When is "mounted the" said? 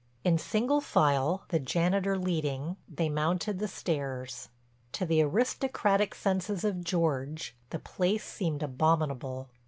3.07-3.67